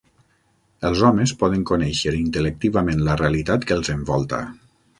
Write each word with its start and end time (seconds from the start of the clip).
Els 0.89 1.03
homes 1.09 1.33
poden 1.43 1.67
conèixer 1.71 2.15
intel·lectivament 2.21 3.05
la 3.11 3.19
realitat 3.23 3.69
que 3.69 3.79
els 3.81 3.93
envolta. 3.99 4.41